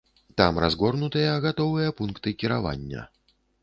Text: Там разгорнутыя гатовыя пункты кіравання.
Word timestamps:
Там 0.39 0.53
разгорнутыя 0.63 1.37
гатовыя 1.45 1.95
пункты 2.03 2.37
кіравання. 2.43 3.11